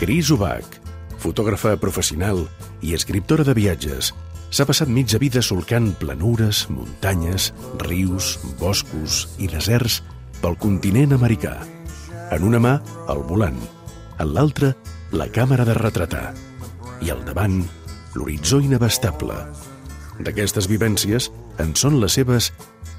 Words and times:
Cris 0.00 0.30
Ubach, 0.32 0.78
fotògrafa 1.20 1.74
professional 1.76 2.38
i 2.80 2.94
escriptora 2.96 3.44
de 3.44 3.52
viatges, 3.52 4.14
s'ha 4.48 4.64
passat 4.64 4.88
mitja 4.88 5.18
vida 5.20 5.42
solcant 5.44 5.90
planures, 6.00 6.62
muntanyes, 6.72 7.50
rius, 7.84 8.30
boscos 8.56 9.26
i 9.36 9.50
deserts 9.52 9.98
pel 10.40 10.56
continent 10.56 11.12
americà. 11.12 11.52
En 12.32 12.48
una 12.48 12.62
mà, 12.64 12.72
el 13.12 13.20
volant, 13.28 13.60
en 14.16 14.32
l'altra, 14.32 14.72
la 15.12 15.28
càmera 15.28 15.68
de 15.68 15.76
retratar 15.76 16.30
i 17.04 17.12
al 17.12 17.20
davant, 17.28 17.60
l'horitzó 18.16 18.62
inabastable. 18.64 19.36
D'aquestes 20.24 20.64
vivències 20.72 21.28
en 21.60 21.76
són 21.76 22.00
les 22.00 22.16
seves 22.16 22.54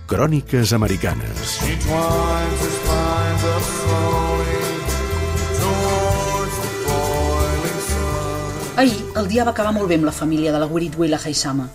cròniques 0.06 0.78
americanes. 0.78 1.58
Ahir, 8.82 8.98
el 9.16 9.28
dia 9.30 9.44
va 9.46 9.52
acabar 9.54 9.76
molt 9.76 9.92
bé 9.92 9.98
amb 10.00 10.08
la 10.08 10.12
família 10.12 10.50
de 10.50 10.58
la 10.58 10.66
Wirit 10.66 10.96
Willa 10.98 11.20
Haisama. 11.22 11.68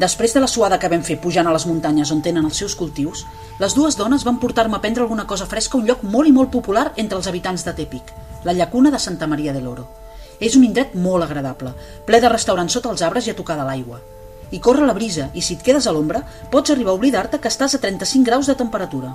Després 0.00 0.32
de 0.32 0.40
la 0.40 0.46
suada 0.48 0.78
que 0.80 0.88
vam 0.88 1.02
fer 1.04 1.18
pujant 1.20 1.44
a 1.44 1.52
les 1.52 1.66
muntanyes 1.68 2.12
on 2.14 2.22
tenen 2.24 2.46
els 2.48 2.56
seus 2.62 2.72
cultius, 2.80 3.26
les 3.60 3.74
dues 3.76 3.98
dones 4.00 4.24
van 4.24 4.38
portar-me 4.40 4.78
a 4.78 4.80
prendre 4.80 5.04
alguna 5.04 5.26
cosa 5.26 5.44
fresca 5.44 5.76
a 5.76 5.82
un 5.82 5.84
lloc 5.90 6.06
molt 6.14 6.30
i 6.30 6.32
molt 6.32 6.48
popular 6.54 6.86
entre 6.96 7.20
els 7.20 7.28
habitants 7.28 7.66
de 7.66 7.74
Tepic, 7.76 8.14
la 8.48 8.56
llacuna 8.56 8.94
de 8.94 9.02
Santa 9.06 9.28
Maria 9.28 9.52
de 9.52 9.60
l'Oro. 9.60 9.84
És 10.40 10.56
un 10.56 10.64
indret 10.64 10.96
molt 10.96 11.28
agradable, 11.28 11.74
ple 12.08 12.22
de 12.24 12.32
restaurants 12.32 12.80
sota 12.80 12.88
els 12.96 13.04
arbres 13.04 13.28
i 13.28 13.34
a 13.34 13.38
tocar 13.42 13.58
de 13.60 13.68
l'aigua. 13.68 14.00
I 14.48 14.64
corre 14.64 14.88
la 14.88 14.96
brisa, 14.96 15.28
i 15.34 15.44
si 15.44 15.58
et 15.58 15.68
quedes 15.68 15.84
a 15.84 15.92
l'ombra, 15.92 16.24
pots 16.50 16.72
arribar 16.72 16.96
a 16.96 17.02
oblidar-te 17.02 17.44
que 17.44 17.52
estàs 17.52 17.76
a 17.76 17.84
35 17.84 18.24
graus 18.24 18.48
de 18.48 18.56
temperatura. 18.56 19.12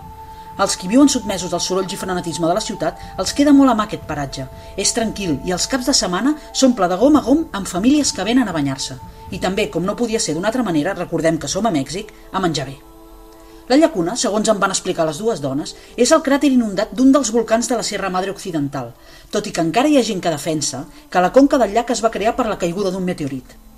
Els 0.60 0.76
qui 0.76 0.90
viuen 0.92 1.08
sotmesos 1.08 1.54
al 1.56 1.62
soroll 1.64 1.88
i 1.88 1.98
frenetisme 2.00 2.48
de 2.50 2.56
la 2.58 2.64
ciutat 2.64 3.00
els 3.22 3.32
queda 3.36 3.54
molt 3.56 3.72
a 3.72 3.76
mà 3.80 3.86
aquest 3.88 4.04
paratge. 4.10 4.48
És 4.76 4.92
tranquil 4.98 5.38
i 5.48 5.56
els 5.56 5.70
caps 5.72 5.88
de 5.88 5.96
setmana 5.96 6.36
s'omple 6.52 6.90
de 6.92 6.98
gom 7.00 7.16
a 7.16 7.24
gom 7.24 7.46
amb 7.56 7.70
famílies 7.72 8.12
que 8.12 8.28
venen 8.28 8.52
a 8.52 8.56
banyar-se. 8.56 8.98
I 9.32 9.40
també, 9.40 9.70
com 9.72 9.86
no 9.88 9.96
podia 9.96 10.20
ser 10.20 10.36
d'una 10.36 10.52
altra 10.52 10.66
manera, 10.68 10.98
recordem 10.98 11.40
que 11.40 11.48
som 11.48 11.66
a 11.66 11.72
Mèxic, 11.72 12.12
a 12.34 12.44
menjar 12.44 12.68
bé. 12.68 12.76
La 13.70 13.78
llacuna, 13.78 14.16
segons 14.18 14.50
em 14.50 14.60
van 14.60 14.74
explicar 14.74 15.06
les 15.06 15.22
dues 15.22 15.40
dones, 15.40 15.76
és 15.96 16.12
el 16.12 16.24
cràter 16.26 16.50
inundat 16.52 16.92
d'un 16.92 17.12
dels 17.14 17.30
volcans 17.32 17.70
de 17.70 17.78
la 17.78 17.86
Sierra 17.86 18.10
Madre 18.10 18.34
Occidental, 18.34 18.92
tot 19.32 19.48
i 19.48 19.54
que 19.54 19.62
encara 19.62 19.88
hi 19.88 20.00
ha 20.00 20.06
gent 20.12 20.26
que 20.26 20.34
defensa 20.34 20.88
que 21.10 21.22
la 21.22 21.32
conca 21.32 21.62
del 21.62 21.78
llac 21.78 21.94
es 21.94 22.04
va 22.04 22.12
crear 22.12 22.36
per 22.36 22.50
la 22.50 22.58
caiguda 22.58 22.92
d'un 22.92 23.06
meteorit. 23.06 23.69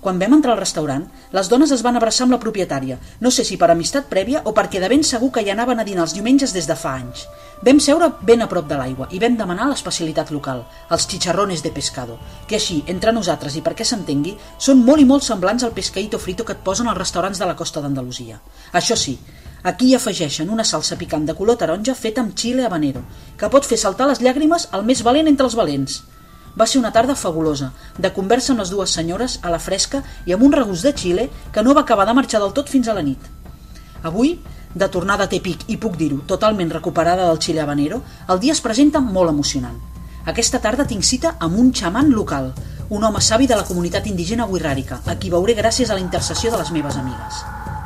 Quan 0.00 0.18
vam 0.20 0.36
entrar 0.36 0.52
al 0.54 0.60
restaurant, 0.60 1.02
les 1.34 1.48
dones 1.50 1.72
es 1.74 1.80
van 1.82 1.96
abraçar 1.98 2.24
amb 2.24 2.34
la 2.36 2.38
propietària, 2.38 2.98
no 3.20 3.32
sé 3.34 3.42
si 3.44 3.56
per 3.58 3.70
amistat 3.72 4.06
prèvia 4.06 4.44
o 4.46 4.52
perquè 4.54 4.78
de 4.78 4.90
ben 4.92 5.02
segur 5.02 5.32
que 5.34 5.42
hi 5.42 5.50
anaven 5.50 5.82
a 5.82 5.86
dinar 5.88 6.04
els 6.04 6.14
diumenges 6.14 6.54
des 6.54 6.68
de 6.70 6.76
fa 6.78 6.92
anys. 7.00 7.24
Vam 7.66 7.80
seure 7.82 8.12
ben 8.22 8.44
a 8.44 8.46
prop 8.48 8.68
de 8.70 8.78
l'aigua 8.78 9.08
i 9.10 9.18
vam 9.18 9.34
demanar 9.40 9.66
l'especialitat 9.66 10.30
local, 10.30 10.62
els 10.94 11.08
chicharrones 11.10 11.64
de 11.64 11.72
pescado, 11.74 12.20
que 12.46 12.60
així, 12.60 12.84
entre 12.86 13.12
nosaltres 13.12 13.58
i 13.58 13.64
perquè 13.66 13.84
s'entengui, 13.84 14.36
són 14.58 14.84
molt 14.86 15.02
i 15.02 15.08
molt 15.08 15.26
semblants 15.26 15.66
al 15.66 15.74
pescaïto 15.74 16.22
frito 16.22 16.46
que 16.46 16.54
et 16.54 16.62
posen 16.62 16.86
als 16.86 17.02
restaurants 17.02 17.42
de 17.42 17.50
la 17.50 17.58
costa 17.58 17.82
d'Andalusia. 17.82 18.38
Això 18.72 18.94
sí, 18.96 19.18
Aquí 19.68 19.88
hi 19.90 19.94
afegeixen 19.96 20.50
una 20.54 20.62
salsa 20.62 20.96
picant 20.98 21.24
de 21.26 21.34
color 21.34 21.56
taronja 21.58 21.96
feta 21.98 22.22
amb 22.22 22.36
xile 22.38 22.62
habanero, 22.64 23.02
que 23.36 23.48
pot 23.50 23.66
fer 23.66 23.78
saltar 23.82 24.06
les 24.06 24.22
llàgrimes 24.22 24.68
al 24.70 24.86
més 24.86 25.02
valent 25.02 25.26
entre 25.26 25.48
els 25.50 25.56
valents. 25.58 25.96
Va 26.58 26.66
ser 26.66 26.80
una 26.80 26.90
tarda 26.92 27.14
fabulosa, 27.14 27.72
de 27.98 28.10
conversa 28.12 28.50
amb 28.52 28.64
les 28.64 28.70
dues 28.74 28.90
senyores 28.90 29.38
a 29.42 29.50
la 29.52 29.60
fresca 29.62 30.00
i 30.26 30.34
amb 30.34 30.42
un 30.42 30.54
regust 30.56 30.82
de 30.82 30.92
xile 30.92 31.28
que 31.54 31.62
no 31.62 31.74
va 31.74 31.84
acabar 31.86 32.06
de 32.08 32.14
marxar 32.18 32.40
del 32.42 32.54
tot 32.56 32.72
fins 32.72 32.88
a 32.88 32.96
la 32.96 33.04
nit. 33.06 33.20
Avui, 34.02 34.40
de 34.74 34.88
tornada 34.88 35.28
a 35.28 35.30
Tepic, 35.30 35.62
i 35.68 35.76
puc 35.76 35.94
dir-ho, 36.00 36.18
totalment 36.26 36.72
recuperada 36.74 37.28
del 37.28 37.38
xile 37.38 37.62
habanero, 37.62 38.02
el 38.28 38.42
dia 38.42 38.56
es 38.56 38.64
presenta 38.64 39.00
molt 39.00 39.30
emocionant. 39.30 39.78
Aquesta 40.26 40.58
tarda 40.58 40.86
tinc 40.86 41.06
cita 41.06 41.36
amb 41.38 41.58
un 41.62 41.72
xaman 41.72 42.10
local, 42.10 42.52
un 42.90 43.04
home 43.04 43.20
savi 43.20 43.46
de 43.46 43.56
la 43.56 43.66
comunitat 43.68 44.06
indígena 44.10 44.48
Wirràrica, 44.50 45.02
a 45.06 45.14
qui 45.14 45.30
veuré 45.30 45.54
gràcies 45.54 45.90
a 45.90 45.94
la 45.94 46.04
intercessió 46.04 46.50
de 46.50 46.58
les 46.58 46.72
meves 46.74 46.96
amigues. 46.96 47.42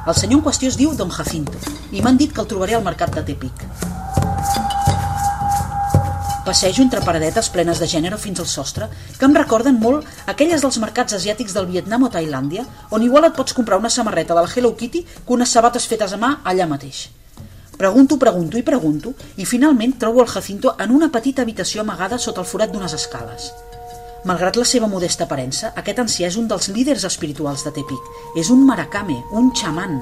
El 0.07 0.15
senyor 0.19 0.41
en 0.41 0.47
qüestió 0.49 0.73
es 0.73 0.81
diu 0.81 0.97
Don 0.99 1.13
Jacinto 1.15 1.59
i 1.93 2.03
m'han 2.03 2.17
dit 2.19 2.33
que 2.33 2.41
el 2.41 2.49
trobaré 2.51 2.79
al 2.79 2.87
mercat 2.87 3.15
de 3.15 3.23
Tepic. 3.23 3.92
Passejo 6.45 6.83
entre 6.83 7.01
paradetes 7.07 7.49
plenes 7.55 7.79
de 7.79 7.87
gènere 7.87 8.17
fins 8.19 8.41
al 8.43 8.49
sostre 8.51 8.89
que 9.15 9.27
em 9.29 9.37
recorden 9.37 9.77
molt 9.79 10.09
aquelles 10.33 10.65
dels 10.65 10.79
mercats 10.83 11.15
asiàtics 11.15 11.55
del 11.55 11.69
Vietnam 11.71 12.03
o 12.03 12.11
Tailàndia 12.11 12.65
on 12.91 13.05
igual 13.07 13.29
et 13.29 13.37
pots 13.37 13.55
comprar 13.55 13.79
una 13.79 13.93
samarreta 13.95 14.35
de 14.35 14.43
la 14.43 14.51
Hello 14.51 14.73
Kitty 14.75 15.05
que 15.07 15.37
unes 15.37 15.55
sabates 15.55 15.87
fetes 15.87 16.17
a 16.17 16.19
mà 16.19 16.33
allà 16.43 16.67
mateix. 16.67 17.05
Pregunto, 17.79 18.19
pregunto 18.19 18.59
i 18.59 18.67
pregunto 18.67 19.15
i 19.37 19.47
finalment 19.47 19.95
trobo 20.03 20.25
el 20.27 20.33
Jacinto 20.35 20.75
en 20.83 20.91
una 20.91 21.13
petita 21.15 21.47
habitació 21.47 21.87
amagada 21.87 22.19
sota 22.19 22.43
el 22.43 22.51
forat 22.51 22.75
d'unes 22.75 22.99
escales. 22.99 23.53
Malgrat 24.23 24.55
la 24.55 24.63
seva 24.63 24.87
modesta 24.87 25.27
aparença, 25.27 25.73
aquest 25.75 25.99
ancià 25.99 26.29
és 26.31 26.37
un 26.39 26.47
dels 26.47 26.69
líders 26.71 27.03
espirituals 27.09 27.65
de 27.67 27.73
Tepic. 27.75 28.11
És 28.39 28.53
un 28.55 28.61
maracame, 28.69 29.17
un 29.35 29.51
xaman. 29.59 29.97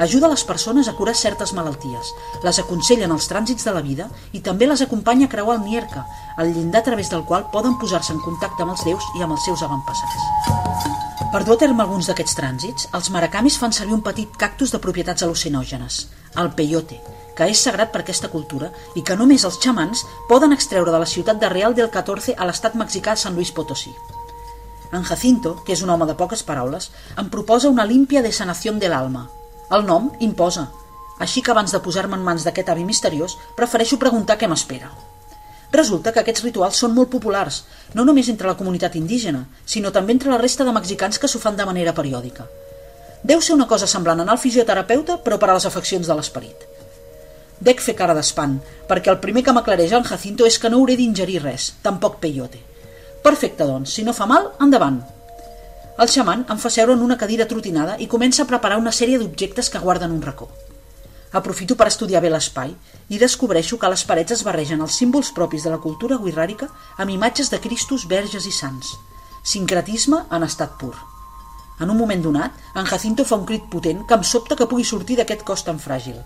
Ajuda 0.00 0.30
les 0.32 0.44
persones 0.48 0.88
a 0.88 0.94
curar 0.96 1.12
certes 1.18 1.52
malalties, 1.52 2.14
les 2.46 2.60
aconsella 2.62 3.04
en 3.04 3.12
els 3.12 3.28
trànsits 3.28 3.68
de 3.68 3.74
la 3.76 3.82
vida 3.84 4.06
i 4.32 4.40
també 4.40 4.70
les 4.70 4.84
acompanya 4.84 5.28
a 5.28 5.32
creuar 5.34 5.58
el 5.58 5.66
Nierca, 5.66 6.06
el 6.38 6.54
llindar 6.54 6.80
a 6.80 6.88
través 6.88 7.10
del 7.12 7.26
qual 7.28 7.50
poden 7.52 7.76
posar-se 7.82 8.14
en 8.16 8.24
contacte 8.24 8.64
amb 8.64 8.72
els 8.72 8.86
déus 8.88 9.12
i 9.18 9.26
amb 9.26 9.36
els 9.36 9.44
seus 9.44 9.66
avantpassats. 9.66 10.57
Per 11.28 11.42
dur 11.44 11.58
a 11.58 11.60
terme 11.60 11.82
alguns 11.84 12.06
d'aquests 12.08 12.36
trànsits, 12.38 12.86
els 12.96 13.10
maracamis 13.12 13.58
fan 13.60 13.74
servir 13.76 13.92
un 13.92 14.00
petit 14.04 14.36
cactus 14.40 14.70
de 14.72 14.78
propietats 14.80 15.26
al·lucinògenes, 15.26 15.98
el 16.40 16.48
peyote, 16.56 16.96
que 17.36 17.48
és 17.52 17.60
sagrat 17.60 17.90
per 17.92 18.00
aquesta 18.00 18.30
cultura 18.32 18.70
i 18.96 19.02
que 19.04 19.16
només 19.20 19.44
els 19.44 19.58
xamans 19.60 20.06
poden 20.30 20.56
extreure 20.56 20.94
de 20.94 21.02
la 21.02 21.10
ciutat 21.10 21.36
de 21.42 21.50
Real 21.52 21.76
del 21.76 21.90
14 21.92 22.32
a 22.32 22.48
l'estat 22.48 22.78
mexicà 22.80 23.12
San 23.14 23.36
Luis 23.36 23.52
Potosí. 23.52 23.92
En 24.90 25.04
Jacinto, 25.04 25.58
que 25.66 25.76
és 25.76 25.84
un 25.84 25.92
home 25.92 26.08
de 26.08 26.16
poques 26.16 26.42
paraules, 26.48 26.88
em 27.20 27.28
proposa 27.28 27.68
una 27.68 27.84
límpia 27.84 28.24
de 28.24 28.32
sanació 28.32 28.72
de 28.80 28.88
l'alma. 28.88 29.28
El 29.68 29.84
nom 29.84 30.08
imposa. 30.20 30.70
Així 31.20 31.44
que 31.44 31.52
abans 31.52 31.76
de 31.76 31.84
posar-me 31.84 32.16
en 32.16 32.24
mans 32.24 32.48
d'aquest 32.48 32.72
avi 32.72 32.88
misteriós, 32.88 33.36
prefereixo 33.54 34.00
preguntar 34.00 34.40
què 34.40 34.48
m'espera. 34.48 34.88
Resulta 35.72 36.12
que 36.12 36.22
aquests 36.22 36.44
rituals 36.46 36.78
són 36.80 36.94
molt 36.96 37.10
populars, 37.12 37.62
no 37.94 38.04
només 38.08 38.30
entre 38.32 38.48
la 38.48 38.56
comunitat 38.56 38.96
indígena, 38.96 39.44
sinó 39.66 39.92
també 39.92 40.14
entre 40.16 40.32
la 40.32 40.40
resta 40.40 40.64
de 40.64 40.72
mexicans 40.72 41.18
que 41.18 41.28
s'ho 41.28 41.40
fan 41.42 41.58
de 41.58 41.66
manera 41.68 41.92
periòdica. 41.92 42.46
Deu 43.22 43.42
ser 43.42 43.54
una 43.54 43.66
cosa 43.68 43.86
semblant 43.90 44.22
anar 44.22 44.36
al 44.36 44.40
fisioterapeuta, 44.40 45.18
però 45.24 45.36
per 45.38 45.50
a 45.50 45.58
les 45.58 45.66
afeccions 45.68 46.06
de 46.06 46.16
l'esperit. 46.16 46.64
Dec 47.60 47.82
fer 47.82 47.96
cara 47.98 48.14
d'espant, 48.14 48.56
perquè 48.88 49.10
el 49.12 49.20
primer 49.20 49.42
que 49.44 49.52
m'aclareja 49.52 49.98
en 49.98 50.06
Jacinto 50.06 50.46
és 50.46 50.58
que 50.62 50.70
no 50.70 50.78
hauré 50.78 50.96
d'ingerir 50.96 51.42
res, 51.42 51.72
tampoc 51.82 52.20
peyote. 52.22 52.62
Perfecte, 53.22 53.66
doncs, 53.66 53.92
si 53.98 54.06
no 54.06 54.14
fa 54.14 54.28
mal, 54.30 54.52
endavant. 54.62 55.02
El 55.98 56.08
xaman 56.08 56.46
em 56.48 56.58
fa 56.62 56.70
seure 56.70 56.94
en 56.94 57.02
una 57.02 57.18
cadira 57.18 57.48
trotinada 57.50 57.98
i 57.98 58.06
comença 58.06 58.44
a 58.44 58.50
preparar 58.50 58.78
una 58.78 58.94
sèrie 58.94 59.18
d'objectes 59.18 59.68
que 59.74 59.82
guarden 59.82 60.14
un 60.14 60.22
racó. 60.22 60.48
Aprofito 61.32 61.76
per 61.76 61.90
estudiar 61.90 62.22
bé 62.24 62.30
l'espai 62.32 62.72
i 63.12 63.18
descobreixo 63.20 63.76
que 63.78 63.86
a 63.86 63.92
les 63.92 64.04
parets 64.08 64.32
es 64.32 64.44
barregen 64.46 64.80
els 64.80 64.96
símbols 64.96 65.30
propis 65.36 65.66
de 65.66 65.72
la 65.74 65.80
cultura 65.82 66.16
guirràrica 66.22 66.70
amb 66.96 67.12
imatges 67.12 67.52
de 67.52 67.60
Cristos, 67.60 68.06
verges 68.08 68.48
i 68.48 68.52
sants. 68.52 68.94
Sincretisme 69.44 70.24
en 70.32 70.48
estat 70.48 70.78
pur. 70.80 70.94
En 71.78 71.90
un 71.90 71.98
moment 71.98 72.22
donat, 72.22 72.56
en 72.74 72.88
Jacinto 72.88 73.24
fa 73.28 73.36
un 73.36 73.46
crit 73.46 73.68
potent 73.70 74.02
que 74.08 74.16
em 74.16 74.24
sobta 74.24 74.56
que 74.56 74.66
pugui 74.66 74.84
sortir 74.88 75.20
d'aquest 75.20 75.44
cos 75.46 75.62
tan 75.68 75.78
fràgil. 75.78 76.16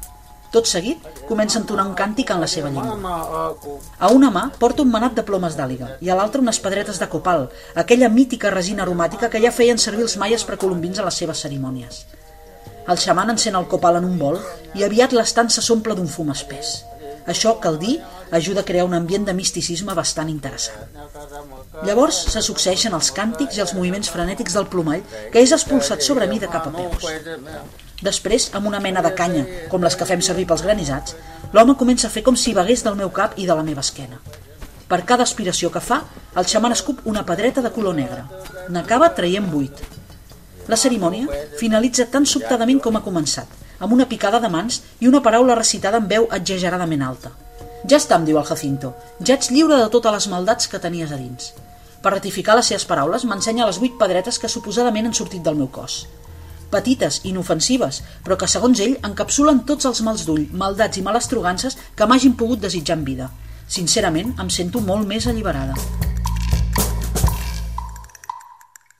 Tot 0.52 0.68
seguit, 0.68 1.04
comença 1.28 1.58
a 1.58 1.62
entonar 1.62 1.86
un 1.88 1.94
càntic 1.96 2.30
en 2.30 2.40
la 2.40 2.48
seva 2.54 2.70
llengua. 2.70 3.52
A 3.98 4.10
una 4.12 4.30
mà 4.30 4.46
porta 4.60 4.84
un 4.84 4.90
manat 4.92 5.16
de 5.16 5.24
plomes 5.28 5.56
d'àliga 5.56 5.96
i 6.04 6.12
a 6.12 6.16
l'altra 6.16 6.44
unes 6.44 6.60
pedretes 6.60 7.00
de 7.00 7.08
copal, 7.08 7.48
aquella 7.74 8.12
mítica 8.12 8.52
resina 8.52 8.84
aromàtica 8.84 9.32
que 9.32 9.40
ja 9.40 9.52
feien 9.52 9.80
servir 9.80 10.04
els 10.06 10.18
maies 10.20 10.44
precolombins 10.44 11.00
a 11.00 11.08
les 11.08 11.22
seves 11.24 11.40
cerimònies. 11.46 12.04
El 12.88 12.98
xaman 12.98 13.30
encén 13.30 13.54
el 13.58 13.68
copal 13.70 14.00
en 14.00 14.08
un 14.08 14.16
bol 14.18 14.40
i 14.74 14.82
aviat 14.82 15.12
l'estança 15.14 15.62
s'omple 15.62 15.94
d'un 15.94 16.08
fum 16.10 16.32
espès. 16.34 16.80
Això, 17.30 17.54
cal 17.62 17.78
dir, 17.78 18.00
ajuda 18.34 18.62
a 18.62 18.66
crear 18.66 18.86
un 18.88 18.94
ambient 18.98 19.26
de 19.28 19.34
misticisme 19.36 19.94
bastant 19.94 20.30
interessant. 20.32 20.88
Llavors 21.86 22.18
se 22.32 22.42
succeeixen 22.42 22.94
els 22.98 23.12
càntics 23.14 23.58
i 23.58 23.62
els 23.62 23.74
moviments 23.76 24.10
frenètics 24.10 24.56
del 24.58 24.66
plomall 24.72 25.04
que 25.30 25.42
és 25.44 25.54
expulsat 25.54 26.02
sobre 26.02 26.26
mi 26.26 26.40
de 26.42 26.50
cap 26.50 26.66
a 26.66 26.74
peus. 26.74 27.06
Després, 28.02 28.48
amb 28.58 28.66
una 28.66 28.80
mena 28.82 29.02
de 29.04 29.12
canya, 29.14 29.44
com 29.70 29.84
les 29.86 29.94
que 29.94 30.08
fem 30.08 30.22
servir 30.24 30.48
pels 30.50 30.64
granissats, 30.66 31.14
l'home 31.52 31.78
comença 31.78 32.08
a 32.08 32.10
fer 32.10 32.24
com 32.26 32.34
si 32.34 32.56
vagués 32.56 32.82
del 32.82 32.98
meu 32.98 33.12
cap 33.14 33.38
i 33.38 33.46
de 33.46 33.54
la 33.54 33.62
meva 33.62 33.84
esquena. 33.86 34.18
Per 34.90 35.04
cada 35.08 35.22
aspiració 35.22 35.70
que 35.70 35.80
fa, 35.80 36.02
el 36.36 36.48
xaman 36.50 36.74
escup 36.74 37.06
una 37.08 37.22
pedreta 37.28 37.62
de 37.62 37.70
color 37.70 37.94
negre. 37.94 38.24
N'acaba 38.74 39.14
traient 39.14 39.46
vuit. 39.52 39.78
La 40.72 40.76
cerimònia 40.80 41.28
finalitza 41.60 42.06
tan 42.08 42.24
sobtadament 42.24 42.78
com 42.80 42.96
ha 42.96 43.02
començat, 43.04 43.48
amb 43.84 43.92
una 43.92 44.06
picada 44.08 44.38
de 44.40 44.48
mans 44.48 44.78
i 45.04 45.08
una 45.10 45.20
paraula 45.26 45.56
recitada 45.58 45.98
en 46.00 46.06
veu 46.08 46.24
exageradament 46.32 47.02
alta. 47.04 47.32
Ja 47.84 47.98
està, 47.98 48.16
em 48.16 48.24
diu 48.24 48.38
el 48.40 48.46
Jacinto, 48.48 48.94
ja 49.20 49.36
ets 49.36 49.50
lliure 49.52 49.76
de 49.76 49.90
totes 49.92 50.14
les 50.14 50.28
maldats 50.32 50.70
que 50.72 50.80
tenies 50.80 51.12
a 51.12 51.18
dins. 51.20 51.50
Per 52.00 52.14
ratificar 52.14 52.56
les 52.56 52.72
seves 52.72 52.86
paraules, 52.88 53.26
m'ensenya 53.28 53.68
les 53.68 53.82
vuit 53.82 53.98
pedretes 54.00 54.40
que 54.40 54.48
suposadament 54.48 55.10
han 55.10 55.18
sortit 55.18 55.44
del 55.44 55.60
meu 55.60 55.68
cos 55.68 56.06
petites, 56.72 57.18
inofensives, 57.28 57.98
però 58.24 58.38
que 58.40 58.48
segons 58.48 58.80
ell 58.80 58.94
encapsulen 59.04 59.60
tots 59.68 59.90
els 59.90 60.00
mals 60.06 60.24
d'ull, 60.24 60.46
maldats 60.56 60.96
i 60.96 61.04
malestrogances 61.04 61.76
que 61.94 62.08
m'hagin 62.08 62.32
pogut 62.32 62.64
desitjar 62.64 62.96
en 62.96 63.04
vida. 63.04 63.28
Sincerament, 63.68 64.32
em 64.40 64.48
sento 64.48 64.80
molt 64.80 65.04
més 65.04 65.28
alliberada. 65.28 65.76